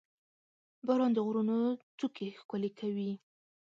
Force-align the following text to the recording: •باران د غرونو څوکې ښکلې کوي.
•باران 0.87 1.11
د 1.13 1.19
غرونو 1.25 1.57
څوکې 1.99 2.27
ښکلې 2.41 2.69
کوي. 2.79 3.11